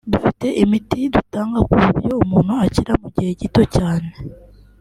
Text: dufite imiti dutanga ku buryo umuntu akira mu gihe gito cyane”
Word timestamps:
dufite 0.11 0.45
imiti 0.63 0.99
dutanga 1.13 1.59
ku 1.69 1.75
buryo 1.83 2.11
umuntu 2.23 2.51
akira 2.65 2.93
mu 3.01 3.07
gihe 3.15 3.31
gito 3.41 3.61
cyane” 3.75 4.09